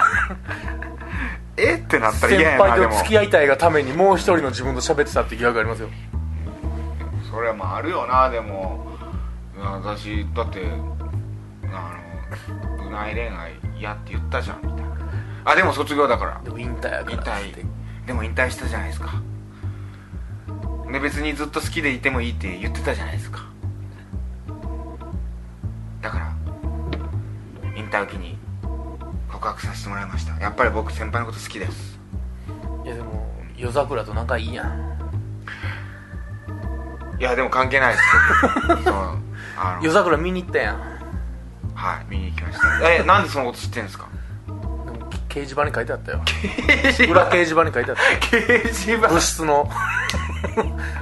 [1.59, 5.88] えってなったら先嫌やなでも輩と付き合いたいがためにもう一人の自分と喋ってたって疑惑ありますよ。
[7.31, 8.87] それもあるよなでも。
[9.61, 10.62] 私だって
[11.64, 11.92] あ
[12.81, 14.96] のうない恋愛嫌って言ったじゃんみたいな。
[15.44, 16.40] あでも卒業だから。
[16.44, 17.66] でも引退やから引退。
[18.07, 19.20] でも引退したじゃないですか
[20.90, 23.44] で別にずっと好きでいてもいいって言ってたじゃないですか。
[26.01, 26.33] だから
[27.77, 28.38] 引退を機に
[29.31, 30.35] 告白させてもらいました。
[30.40, 31.98] やっぱり僕先輩のこと好きです。
[32.85, 34.88] いやでも夜桜と仲いいやん。
[37.18, 38.05] いやでも関係ないです
[38.68, 38.94] 僕 そう
[39.83, 40.81] 夜桜見に行ったやん。
[41.74, 42.90] はい見に行きました。
[42.94, 44.08] えなんでそのこと知ってんですか？
[45.44, 46.22] 示板に書いてあったよ。
[47.11, 48.18] 裏掲示板に書いてあったよ。
[48.20, 49.09] 掲示板。
[49.09, 49.68] 部室の。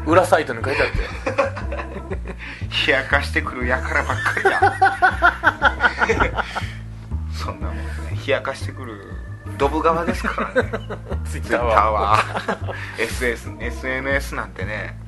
[0.07, 0.89] 裏サイトに書いてあっ
[1.25, 1.47] たよ。
[2.87, 4.51] 冷やかしてくるやからばっかり
[6.15, 6.45] や
[7.33, 7.83] そんなもんね。
[8.27, 9.13] 冷やかしてくる
[9.59, 10.71] ドブ側ですからね。
[11.25, 12.19] ツイッターは
[12.99, 14.99] SS SNS なんてね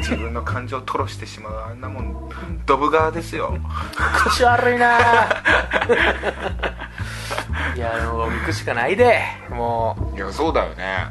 [0.00, 2.30] 自分の感情を吐露してしまうあんなもん
[2.66, 3.56] ドブ側ですよ。
[4.26, 4.98] 口悪いな
[7.74, 9.20] いやでも行くしかないで。
[9.50, 11.06] もいやそうだよね。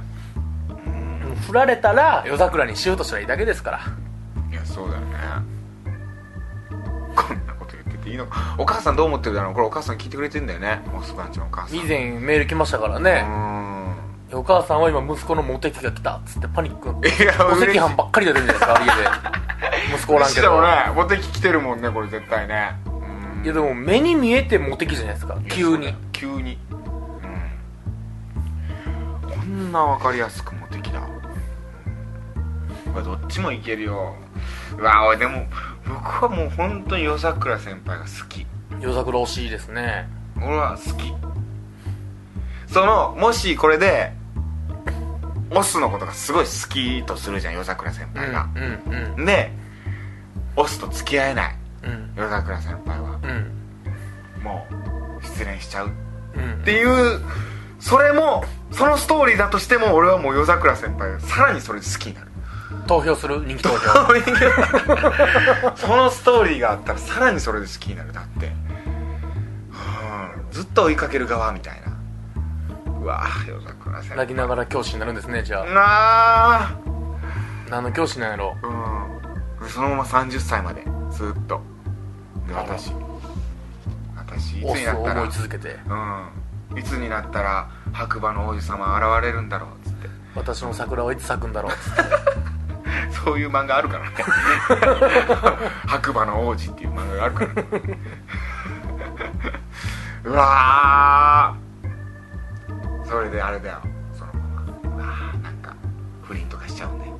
[1.47, 3.80] 振られたら夜桜にしようとしたらいいだけですから。
[4.52, 5.17] いやそうだよね。
[7.15, 8.26] こんなこと言ってていいの？
[8.28, 9.54] かお母さんどう思ってるだろう？
[9.54, 10.82] これお母さん聞いてくれてんだよね。
[10.91, 11.78] モスバンチのお母さん。
[11.78, 16.89] 以前メール来ましたからうね、んお母さんは今息子のモテ期が来たっつってパニック。
[17.08, 18.95] いやお赤飯ばっかり出てるんじゃないですか
[19.62, 19.95] 家で。
[19.95, 20.62] 息子おらんけど。
[20.62, 22.76] ねモテ期来てるもんねこれ絶対ね。
[22.86, 23.43] うん。
[23.43, 26.57] いやでも目に見えてモテ期じゃないですか急に急に。
[26.71, 26.75] う
[29.27, 29.29] ん。
[29.29, 31.01] こんな分かりやすくモテ期だ
[32.93, 34.15] うわどっちもいけるよ。
[34.77, 35.45] うわ俺でも
[35.86, 38.45] 僕はもう本当に夜桜先輩が好き。
[38.79, 40.07] 夜桜惜しいですね。
[40.38, 41.13] 俺は好き。
[42.67, 44.13] そのもしこれで
[45.51, 49.51] オスのことがすごい好きとするじゃん夜桜先うん輩が、うんうんで
[50.55, 51.55] オスと付き合えない。
[51.83, 52.13] うん。
[52.15, 53.19] 夜桜先輩は。
[53.23, 54.41] うん。
[54.43, 54.65] も
[55.19, 55.88] う失恋しちゃう。
[55.88, 56.02] うん
[56.62, 57.19] っていう
[57.80, 62.28] それもそのストーリーだとしても俺はもう夜桜先輩がさらにそれで好きになる。
[62.88, 63.39] 投票する？
[63.46, 63.78] 人気投票。
[65.78, 68.12] そのストーリーがあったらさらにそれで好きになる。
[68.12, 68.54] だって、うん、
[70.52, 71.93] ずっと追いかける側みたいな。
[73.00, 74.17] うわ夜桜先輩。
[74.17, 75.65] 泣きながら教師になるんですねじゃあ。
[75.65, 76.72] なあ
[77.69, 78.56] 何の教師なんやろ？
[79.62, 79.69] うん。
[79.69, 81.62] そのまま30歳までずっと。
[82.48, 82.91] で私
[84.39, 85.22] 私いつオスをになったら。
[85.22, 85.78] 思い続けて。
[85.88, 86.80] うん。
[86.80, 90.10] いつになったら白馬の王子様現れるんだろうっつって。
[90.36, 91.72] 私の桜はいつ咲くんだろう
[93.13, 94.15] そういう漫画あるからね。
[95.86, 97.52] 白馬の王子っていう漫画があるから。
[100.32, 103.08] うわー。
[103.08, 103.78] それであれだよ。
[104.13, 105.76] そのままうわーなんか
[106.24, 107.13] 不倫とかしちゃうんだよ。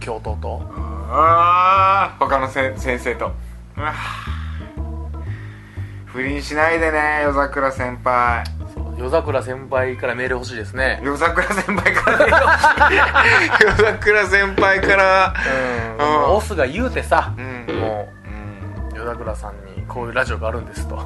[0.00, 0.60] 教頭と？
[1.08, 3.32] ああ他のせ先生と。
[3.76, 3.94] うわ
[6.16, 8.42] 不倫しないでね夜桜先輩。
[8.96, 10.98] 夜桜先輩からメール欲しいですね。
[11.04, 12.32] 夜桜先輩からね。
[13.60, 15.34] 夜桜先輩から。
[16.30, 17.66] オスが言うてさ、うん。
[17.78, 18.92] もうん。
[18.94, 20.98] う夜桜さんにこういうラジオがあるんですと。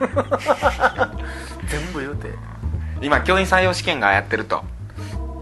[1.68, 2.34] 全部言うて。
[3.00, 4.62] 今教員採用試験がやってると。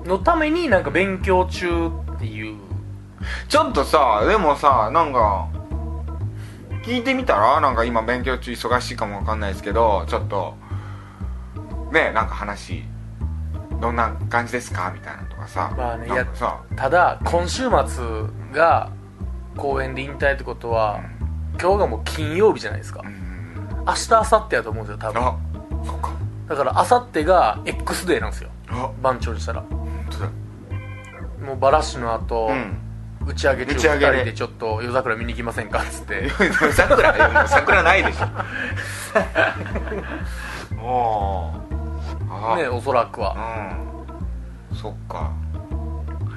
[0.07, 2.57] のためになんか勉強中っていう。
[3.49, 5.49] ちょっとさでもさなんか
[6.83, 10.55] 聞いてみたらなんか今勉強中忙しいかもわかんないですけどちょっと
[11.93, 12.85] ねなんか話
[13.81, 15.75] どんな感じですかみたいなのとかさ。
[15.77, 16.63] まあねなんかさ。
[16.77, 18.05] ただ今週末
[18.53, 18.93] が
[19.57, 21.01] 公演で引退ってことは
[21.61, 23.03] 今日がもう金曜日じゃないですか。
[23.05, 23.85] うん。
[23.87, 25.23] 明日明後日やと思うんですよ多分。
[25.23, 25.39] あ
[25.85, 26.13] そっか。
[26.49, 28.51] だから明後日が X デーなんですよ。
[28.69, 28.91] あ。
[29.03, 29.63] 番長にしたら。
[29.63, 30.31] 本当だ。
[31.47, 32.90] もうバラシの後、うん
[33.27, 34.17] 打ち上げ中2打ち上げで。
[34.17, 36.31] 人でちょっと夜桜見に行きませんかっつって。
[36.73, 38.27] 桜いやもう桜ないでしょ。
[40.83, 43.37] おーあねおそらくは。
[44.71, 44.77] うん。
[44.77, 45.31] そっか。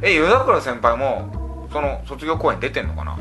[0.01, 3.17] え夜桜先輩もその卒業公演出てんのかな？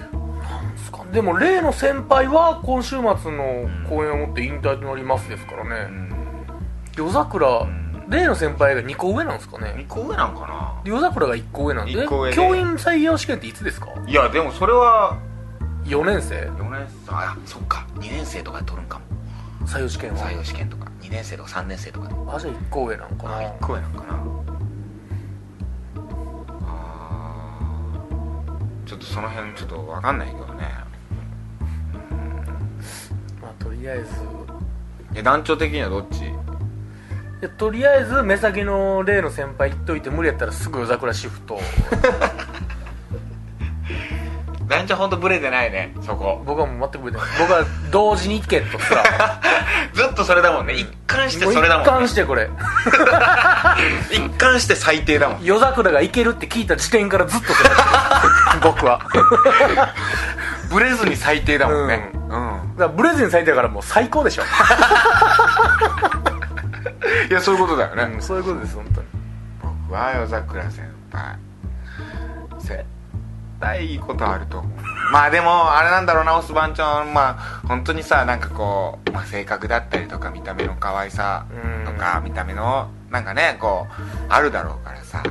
[1.13, 6.09] でも例の先輩は今週末の公演をもって引退となりますですからうね、ん。
[6.97, 9.75] 夜桜、ん例の先輩が2個上なんですかね。
[9.79, 10.81] 2個上なんかな。
[10.85, 11.93] 夜桜が1個上なんで。
[11.93, 12.37] 一個上で。
[12.37, 13.89] 教員採用試験っていつですか？
[14.07, 15.19] いやでもそれは
[15.85, 16.35] 4年生。
[16.51, 17.13] 4年生。
[17.13, 17.87] あそっか。
[17.97, 19.05] 2年生とかで取るんかも。
[19.67, 20.19] 採用試験は？
[20.29, 20.91] 採用試験とか。
[21.01, 22.15] 2年生とか3年生とかで。
[22.15, 23.37] あじゃあ1個上なんかな。
[23.39, 24.15] あ1個上なんかな。
[26.61, 28.89] あー。
[28.89, 30.65] ちょっとその辺ちょっと分かんないけどね。
[33.41, 34.11] まあとりあえず。
[35.15, 36.25] え団長的にはどっち？
[36.25, 36.33] い
[37.43, 41.59] やとりあえず目先の例の先輩言っといて無理やったらすぐ夜桜シフト。
[44.69, 46.41] 団長ほんとブレてないねそこ。
[46.47, 47.27] 僕はもう全く無理ない。
[47.41, 49.03] 僕は同時に行けとすら
[49.93, 50.75] ずっとそれだもんね。
[50.75, 52.49] 一貫してそれだもん、う一貫ね、してこれ。
[54.13, 55.43] 一貫して最低だもん。
[55.43, 57.71] 夜桜が行けるって聞いた時点からずっとそれ
[58.63, 59.01] 僕は。
[60.71, 62.13] ブレずに最低だもんね。
[62.15, 64.43] うん、だからブレずに咲いてるからもう最高でしょ、
[67.31, 69.07] いやそういうことだよね、うんそういうことです本当に。
[69.63, 71.39] 僕は夜桜先輩。
[72.59, 72.85] 絶
[73.61, 74.73] 対いいことあると思う。
[75.13, 81.45] まあでもあれなんだろうなオス番長まあ本当にさなんかこう、まあ、性格だったりとか見た目の可愛さ
[81.85, 85.23] とか見た目のなんかねこうあるだろうからさ。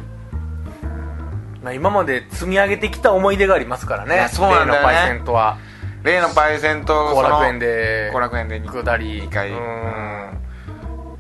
[1.64, 4.30] まあ、今まで積み上げてきた思い出がありますからね。
[4.32, 4.82] そうなんだよね。
[4.82, 5.58] 例のパイセントは。
[6.04, 9.30] 例のパイセンと後楽園で後楽園で2下り。
[9.32, 9.52] 回。
[9.52, 10.41] うん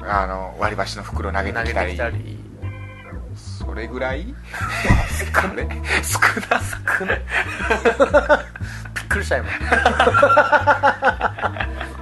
[0.03, 1.93] あの割り箸の袋投げ投げててきたり。
[1.93, 2.39] きたり
[3.35, 4.33] それぐらい？
[5.33, 6.61] 少 ね少な。
[6.99, 7.13] 少な。
[7.13, 7.21] い
[8.95, 9.47] びっくりした今。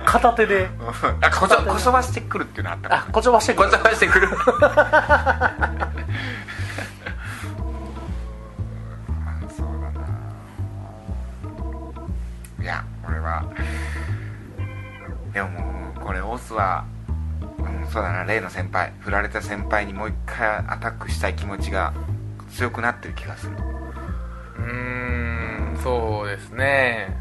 [0.05, 0.69] 片手で。
[1.21, 3.69] あこそこそばしてくるっていうのあったあこちょばしてくる。
[3.69, 4.27] こそばしてくる。
[9.49, 10.07] そうだな。
[12.61, 13.43] いや俺は。
[15.33, 16.98] でももうこれオスは、うん、
[17.91, 21.93] そうだな例の先輩振られた先輩にもう一回アタックしたい気持ちが
[22.51, 23.53] 強くなってる気がする。
[24.57, 27.17] うーんそうですね。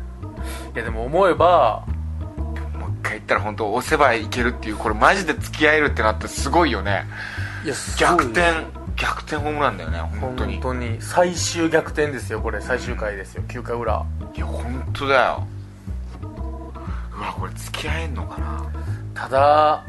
[0.74, 1.84] いやでも思えば
[2.78, 7.06] もう一回言ったら本当押せばいけるっていうこれマジで付き合えるってなってすごいよね。
[7.64, 10.54] いやすごい逆転逆転ホームランだよね本当に。
[10.54, 12.60] 本当に最終逆転ですよこれ。
[12.60, 14.04] 最終回ですよ9回裏。
[14.34, 15.46] いや本当だよ。
[17.16, 18.66] うわこれ付き合えんのかな。
[19.14, 19.84] ただ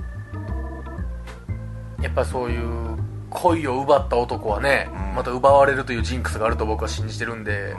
[2.02, 2.98] やっぱそういう
[3.30, 5.16] 恋を奪った男はね、うん。
[5.16, 7.76] また奪われるというジンクスがあると僕は信じてるんで、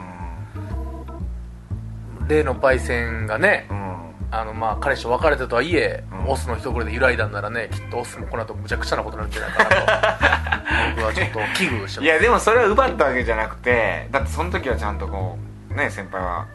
[2.27, 6.29] 例のパイセンがねうん、うん、あのまあ彼氏と別れたとはいえ、うん。
[6.29, 9.75] オスの一声で揺らいだんならねきっとオスもこの後むちゃくちゃなことになるんじゃないかなと。
[10.95, 12.01] 僕はちょっと危惧してます。
[12.03, 15.37] いやでもそれは奪ったわけじゃなくてだってその時はちゃんとこ
[15.71, 16.47] うね先輩は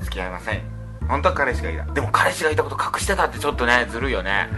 [0.00, 0.62] 付き合いません。
[1.08, 1.84] 本当は彼氏がいた。
[1.92, 4.48] でも彼氏がいたこと隠してたってちょっとねずるいよね。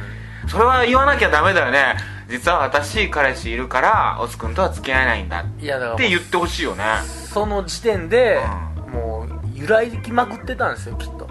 [0.46, 1.96] それは言わなきゃダメだよね
[2.28, 6.84] 実は私彼氏いるからオス君とは付き合えないんだって言ってほしいよね。
[7.04, 8.40] その時点で、
[8.88, 11.28] うもう揺らいきまくってたんですよきっと。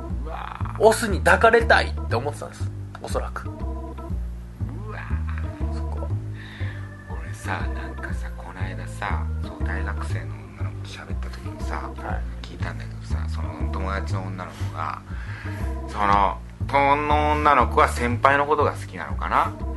[0.80, 2.70] オスに抱かれたいって思ってたんです。
[3.02, 3.48] おそらく。
[3.48, 5.00] うわ
[5.74, 6.02] そこ。
[6.02, 6.08] は
[7.22, 12.46] 俺さなんかさこの間さそう大学生の女の子と喋った時にさ、はい。
[12.46, 15.02] 聞いたんだけどさその友達の女の子が
[15.88, 16.38] その
[16.70, 19.54] その女の子は先輩のことが好きなのかな？
[19.68, 19.73] うん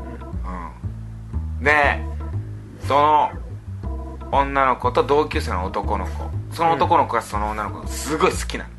[1.61, 2.01] で
[2.87, 3.31] その
[4.33, 6.31] 女の子と同級生の男の子。
[6.53, 8.71] その男の子がその女の子がすごい好きなの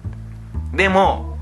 [0.75, 1.37] でも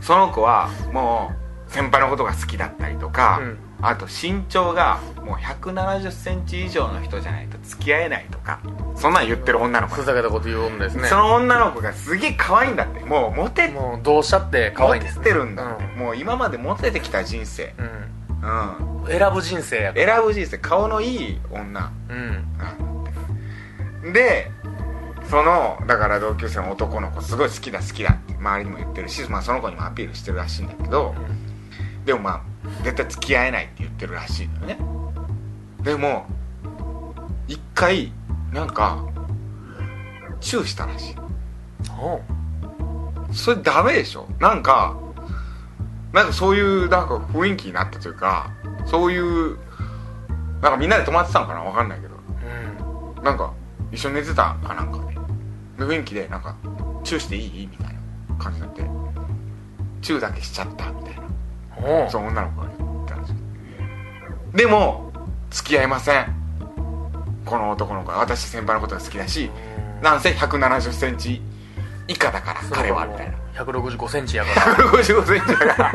[0.00, 1.30] その子はも
[1.68, 3.58] う先輩のことが好きだったりとか、うん。
[3.84, 8.60] あと身長がもう1 7 0ンチ以上の人じゃないと付き合えないとか
[8.94, 9.96] そんなん言ってる女の子。
[9.96, 11.08] ふざけたこと言う女ですね。
[11.08, 13.00] その女の子がすげえ可愛いんだって。
[13.00, 17.74] もうモテもうどうしたって可愛いんです、ね、モテてるんだって、もう今までモテてきた人生。
[17.78, 18.91] うん、うん。
[18.91, 20.14] うん、選ぶ人生やから。
[20.14, 21.92] 選ぶ人生顔のいい女。
[24.02, 24.12] うん。
[24.12, 24.50] で
[25.30, 31.14] そのだから同級生の男の子すごい好きだ好きだって周りにも言ってるし、まあ、その子にもアピールしてるらしいんだけど
[32.04, 32.42] でもまあ
[32.82, 34.78] 絶対付き合えないって言ってるらしいのよね。
[35.82, 36.26] でも
[37.48, 38.12] 一回
[38.52, 39.04] なんか
[40.40, 41.16] チューしたらしい。
[43.32, 44.28] それダメでしょ。
[44.40, 44.96] なんか
[46.12, 48.50] なんかそういうなんか雰囲気になったというか
[48.86, 49.58] そういう
[50.60, 52.14] なんかみんなで泊まってたのかなわかんないけど。
[53.16, 53.24] うん。
[53.24, 53.52] なんか
[53.90, 55.14] 一緒に寝てたかなんかで。
[55.14, 55.20] で
[55.84, 56.56] 雰囲気でなんか
[57.02, 57.66] チューしていい？
[57.66, 57.94] みたい
[58.28, 58.82] な感じになって。
[60.00, 62.10] チューだけしちゃったみたいな。
[62.10, 63.36] その女の子が言ったんですよ。
[64.54, 65.12] でも
[65.50, 66.26] 付き合いません。
[67.44, 68.18] この男の子は。
[68.18, 69.50] 私先輩のことが好きだし
[70.02, 70.20] なん。
[70.20, 71.42] せ1 7 0センチ
[72.08, 73.31] 以下だから彼はみたいな
[73.64, 74.76] 165センチやから。
[74.76, 75.92] 155センチだから。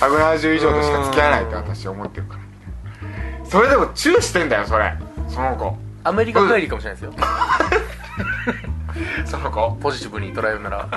[0.00, 2.40] 170以上としか付き合えないって私思ってるから。
[3.44, 4.94] それでもチューしてんだよそれ。
[5.28, 5.76] その子。
[6.04, 7.12] アメリカ帰りかもしれないですよ、
[9.24, 9.70] その子。
[9.80, 10.88] ポジティブに捉えるなら。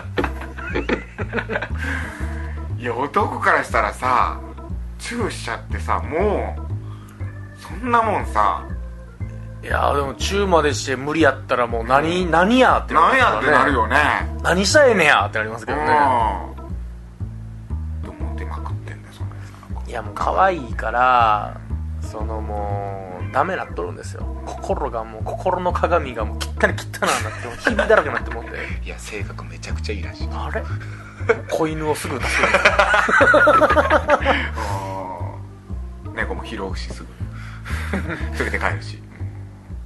[2.77, 4.39] いや男からしたらさ
[4.99, 6.61] チューしちゃってさもう
[7.59, 8.63] そんなもんさ
[9.65, 12.81] いやーでもチューまでして無理やったらもう何、何や？
[12.85, 13.97] ってなんやってなるよよね。
[14.43, 15.83] 何したらええねやってなりますけどね。
[15.83, 15.85] う
[17.73, 18.05] ん。
[18.05, 19.23] どうモテまくってんだよそ
[19.89, 21.59] いやもう可愛いから
[21.99, 24.21] そのもうダメなっとるんですよ。
[24.45, 26.75] 心がもう心の鏡がもう汚い汚なんなっ
[27.41, 28.51] てもうひびだらけになって思って。
[28.85, 30.29] いや性格めちゃくちゃいいらしい。
[30.31, 30.63] あれ？
[31.49, 32.59] 子犬をすぐ助ける
[36.05, 36.13] うん。
[36.15, 37.07] 猫も拾うしすぐ。
[38.37, 39.01] すぐて帰るし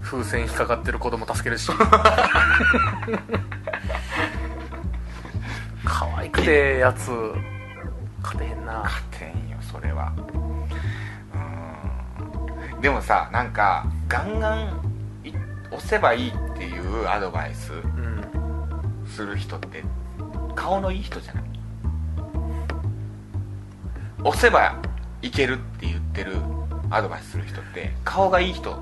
[0.10, 1.70] 風船引っかかってる子供助けるし。
[5.86, 7.12] 可愛くてやつ。
[8.24, 8.80] 勝てへんな。
[8.84, 10.12] 勝てんよそれは。
[12.74, 12.82] うん。
[12.82, 14.82] でもさなんかガンガン
[15.24, 15.30] い
[15.72, 18.26] 押せばいいっていうアドバイスうん。
[19.08, 19.84] する人って
[20.56, 21.44] 顔のいい人じゃない？
[24.24, 24.76] 押せば
[25.22, 26.36] いけるって言ってる
[26.90, 28.82] アドバイスする人って顔がいい人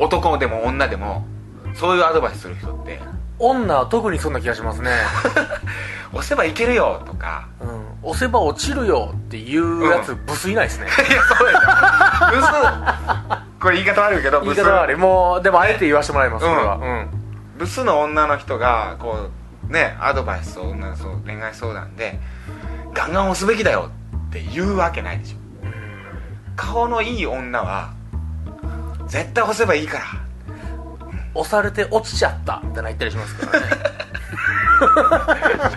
[0.00, 1.26] 男でも女でも
[1.74, 2.98] そういうアドバイスする人って。
[3.38, 4.90] 女は特にそんな気がしますね。
[6.12, 7.48] 押せばいけるよとか。
[7.60, 7.86] うん。
[8.02, 10.86] 押せば落ちるよっていうやつ、ブスいないですね。
[11.08, 11.60] いやそうや
[12.30, 12.48] ブス。
[13.60, 14.96] これ言い方悪いけど 言い方悪い。
[14.96, 16.74] もうでもあえて言わせてもらいます、うんこれは。
[16.76, 17.10] うん。
[17.58, 19.28] ブスの女の人がこ
[19.68, 22.18] うねアドバイスを女のそう恋愛相談で
[22.94, 23.90] ガンガン押すべきだよ
[24.28, 25.36] って言うわけないでしょ。
[26.56, 27.90] 顔のいい女は
[29.10, 30.04] 絶対押せばいいから。
[31.34, 32.60] 押されて落ちちゃった。
[32.64, 33.66] みたいな言ったりしますからね。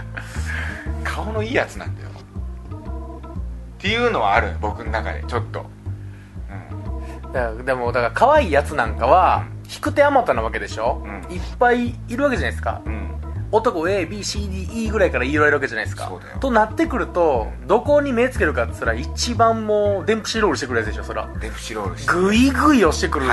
[1.04, 2.10] 顔のいいやつなんだよ。
[2.10, 2.12] っ
[3.80, 4.56] ていうのはある。
[4.62, 5.24] 僕の中で。
[5.28, 5.66] ちょっと。
[7.26, 7.34] うん。
[7.34, 11.36] だからでもだから可愛いやつなんかは引く手あまたなわけでしょ、うん。
[11.36, 12.82] いっぱいいるわけじゃないですか。
[12.86, 13.13] うん
[13.54, 16.12] 男 ABCDE ぐらいから言われるわけじゃないですか。
[16.40, 21.30] となってくるとどこに目つけるかって言ったら一番もうデンプシーロールしてくるやつでしょそら。
[21.40, 23.28] デフシロールしてグイグイ押してくる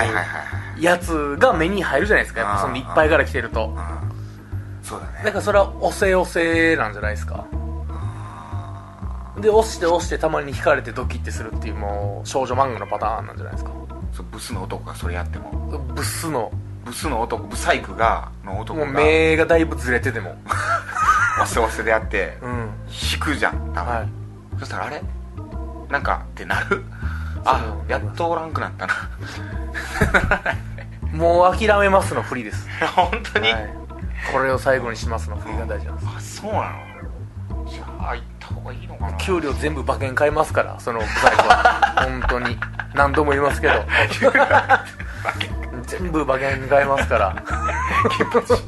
[0.78, 2.40] やつが目に入るじゃないですか。
[2.40, 3.68] やっぱそのいっぱいから来てると。
[3.68, 3.76] うん。
[4.82, 5.12] そうだね。
[5.24, 7.46] だからそれは押せ押せなんじゃないですか。
[9.40, 13.70] で押して押してたまに引かれてドキッてするっていうもう少女漫画のパターンなんじゃないですか。
[14.30, 15.50] ブスの男がそれやっても。
[15.94, 16.52] ブスの
[16.90, 20.36] ブスの男ブサイクがの男もうが目がだいぶずれてても。
[21.36, 22.70] 押せ押せでやってうん。
[23.12, 24.08] 引くじゃん多分、はい。
[24.58, 25.00] そしたらあれ？
[25.88, 26.84] なんかってなる？
[27.44, 28.94] あそうやっとおらんくなったな。
[31.16, 33.70] もう諦めますの振りです、 本当に、はい、
[34.32, 36.08] これを最後にしますの振りが大事なんです。
[36.16, 37.70] あそうなの？
[37.70, 39.16] じゃあ行った方がいいのかな？
[39.18, 41.94] 給料全部馬券買いますからそのブサイクは。
[41.96, 42.58] 本当に。
[42.94, 43.74] 何度も言いますけど
[45.90, 47.44] 全部馬券買いますから。
[48.10, 48.62] 金 八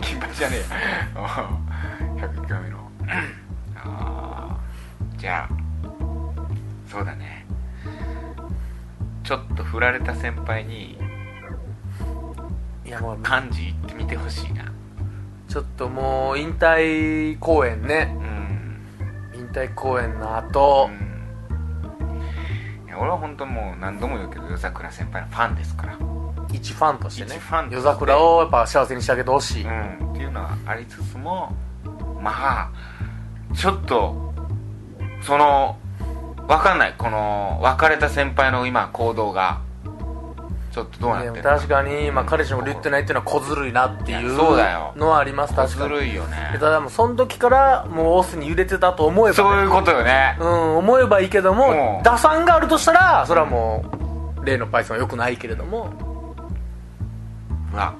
[0.00, 2.90] 金八じゃねえや101回目の。
[3.76, 5.54] あーじゃあ
[6.86, 7.46] そうだね。
[9.22, 10.98] ちょっと振られた先輩に
[12.84, 14.64] いやもう漢字言ってみてほしいな。
[15.46, 18.16] ちょっともう引退公演ね。
[19.34, 19.40] うん。
[19.40, 22.88] 引退公演の後、うん。
[22.88, 25.98] いや俺は本当もう何度も言うけど夜桜先輩のファンですから
[26.52, 27.40] 一ファンとしてね
[27.70, 31.54] 夜桜をやっぱ幸せにしてあげてほしい、うん、っていうのはありつつも
[32.20, 32.70] まあ
[33.54, 34.32] ちょっと
[35.22, 35.76] その
[36.50, 36.94] わかんない。
[36.98, 39.60] この別れた先輩の今行動が
[40.72, 44.92] ちょっとどうなって確かに、まあ、彼氏のこと言ってないっていうのは小ずるいなっていうそうだよ。
[44.96, 45.94] のはあります確ずかに。
[45.94, 46.50] るいよね。
[46.52, 50.36] でただもうその時からもうオスに揺れてたと思えば、ね、そういうことよね。
[50.40, 52.02] うん思えばいいけども、うん。
[52.02, 53.84] 打算があるとしたらそれはも
[54.42, 55.92] う例のパイソンはよくないけれども
[57.72, 57.94] うわ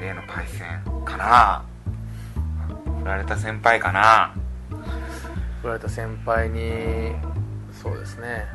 [0.00, 1.64] 例のパイセンかな。
[3.00, 4.34] 振られた先輩かな。
[5.62, 7.14] 振られた先輩に
[7.72, 8.46] そうですね。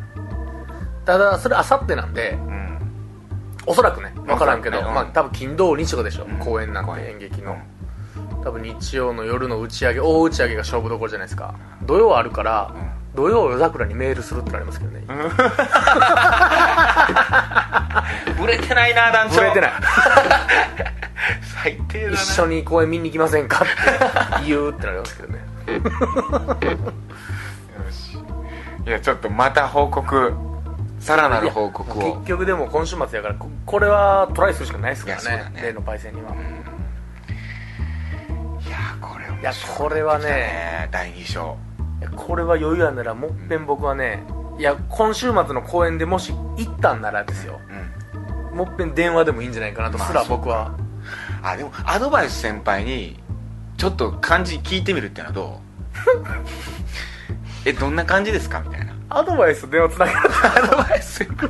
[1.05, 2.79] ただそれあさってなんでうん。
[3.65, 4.93] おそらくね分からんけど、ねうん。
[4.93, 6.37] まあ多分金土日とかでしょ、うん。
[6.39, 7.19] 公演なんて演。
[7.19, 7.57] 劇の、
[8.43, 11.55] 多分日曜の夜の打ち上げ大打ち上げが勝負どころじゃないですか。
[11.85, 12.73] 土曜あるから、
[13.15, 15.13] 土曜夜桜にメールするってなりますけどね、売
[18.51, 19.35] れてないな団長。
[19.35, 19.71] 触れてない。
[21.63, 23.63] 最低だな一緒に公演見に行きませんか？
[23.63, 23.67] っ
[24.41, 25.39] て言うってなりますけどね。
[25.71, 25.79] よ
[27.91, 28.17] し。
[28.85, 30.33] いやちょっとまた報告。
[30.99, 32.15] さらなる報告を。
[32.17, 35.51] 結局でも今週末やからここれはトライするしかないですからね。
[35.55, 35.61] ね。
[35.63, 36.35] 例のパイセンには、い
[38.69, 39.29] やこれい。
[39.43, 40.87] やこれはね。
[40.91, 41.57] 第2章。
[42.15, 44.23] これは余裕あんならもっぺん僕はね
[44.57, 47.59] いや今週末の公演でもし行ったんならですよ。
[47.69, 47.91] うん
[48.53, 50.75] もっぺん電話でもいいんじゃないかなとすらまあ僕は、
[51.41, 53.19] あでもアドバイス先輩に
[53.77, 55.59] ちょっと感じ聞いてみるってのはど
[57.65, 57.65] う？
[57.65, 58.93] えどんな感じですかみたいな。
[59.09, 60.17] アドバイス電話つなげる。
[60.19, 61.49] アドバイス先輩。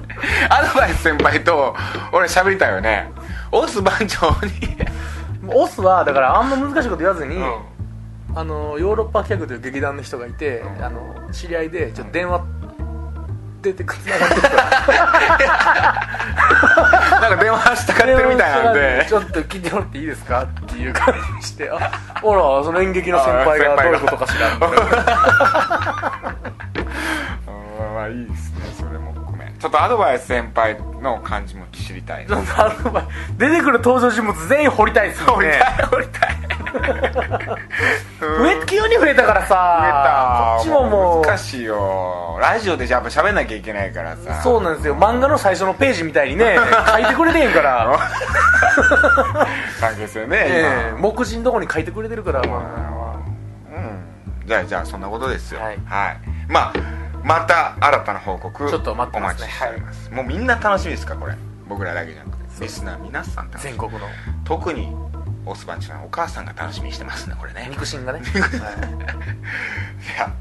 [0.49, 1.75] アドバイス先輩と
[2.11, 3.09] 俺喋りたいよね。
[3.51, 4.77] オス番長に。
[5.47, 7.53] オスはだからあんま難しいこと言わずに、うん。
[8.35, 10.83] あのヨーロッパ客という劇団の人がいて、うん。
[10.83, 12.41] あの知り合いでちょっと電話
[13.61, 14.35] 出てくつながって
[17.21, 19.05] なんか電話したがってるみたいなんで。
[19.07, 21.69] ちょっと聞いてもらっていいですかっていう感じにして。
[21.69, 21.79] あ
[22.21, 24.77] ほらその演劇の先輩がどういうことかしらみたいな。
[27.47, 28.61] うんまあいいですね。
[28.77, 29.45] それもごめ。
[29.45, 33.07] んちょっとアドバイス先輩の感じも知りたいちょっとアドバイス。
[33.37, 35.61] 出てくる登場人物全員掘りたいですよね。
[35.91, 36.40] 掘りたい掘りたい
[38.19, 40.55] 増え急に増えたからさ。
[40.57, 41.25] こっちももう。
[41.25, 42.37] 難しいよ。
[42.41, 44.41] ラジオでやっぱ喋んなきゃいけないからさ。
[44.41, 44.95] そうなんですよ。
[44.95, 46.57] 漫画の最初のページみたいにね
[46.93, 47.99] 書いてくれてんから、
[49.79, 51.09] 感じですよね、ええ今。
[51.09, 53.15] 目次のとこに書いてくれてるから、ま
[53.75, 54.45] うん。
[54.45, 55.61] じゃあじゃあそんなことですよ。
[55.61, 55.79] はい。
[56.47, 56.73] まあ
[57.23, 59.43] また新たな報告ちょっと待ってますね。
[59.43, 61.35] お待ちしております、もうみんな楽しみですかこれ。
[61.67, 62.41] 僕らだけじゃなくて。
[62.61, 63.69] リスナー皆さんあ、楽しみ。
[63.71, 63.99] 全国の。
[64.43, 64.93] 特に
[65.45, 67.67] オスバンチのお母さんが楽しみにしてますねこれね。
[67.69, 70.31] 肉親がね、 じゃあ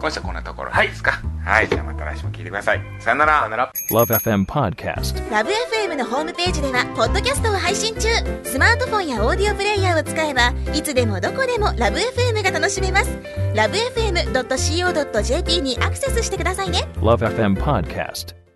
[0.00, 1.20] 今週はこんなところですか。
[1.44, 2.82] はい、じゃあまた来週も聞いてください。
[3.00, 3.38] さよなら。
[3.38, 3.72] さよなら。
[3.90, 5.30] Love FM Podcast.
[5.30, 8.08] ラブ f m のホームページではポッドキャストを配信中。
[8.44, 13.10] スマートフォンやオーディオプレイヤーを使えばいつでもどこでもラブ f m が楽しめます。
[13.54, 16.88] ラブ FM.co.jp にアクセスしてくださいね。
[17.00, 18.47] Love FM Podcast.